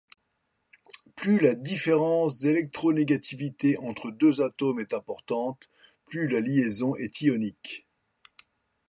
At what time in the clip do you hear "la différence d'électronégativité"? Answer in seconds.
1.39-3.77